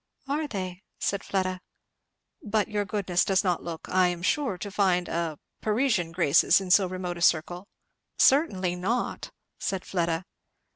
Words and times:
"Are 0.27 0.47
they?" 0.47 0.81
said 0.99 1.23
Fleda. 1.23 1.61
"But 2.41 2.67
your 2.69 2.85
goodness 2.85 3.23
does 3.23 3.43
not 3.43 3.61
look, 3.61 3.87
I 3.87 4.07
am 4.07 4.23
sure, 4.23 4.57
to 4.57 4.71
find 4.71 5.07
a 5.07 5.37
Parisian 5.61 6.11
graces 6.11 6.59
in 6.59 6.71
so 6.71 6.87
remote 6.87 7.19
a 7.19 7.21
circle?" 7.21 7.67
"Certainly 8.17 8.77
not!" 8.77 9.29
said 9.59 9.85
Fleda. 9.85 10.25